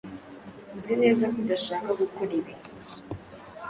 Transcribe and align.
Uzi 0.77 0.93
neza 1.01 1.23
ko 1.33 1.37
udashaka 1.43 1.89
gukora 2.01 2.31
ibi? 2.39 2.53